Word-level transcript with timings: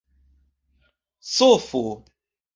sofo 1.35 1.83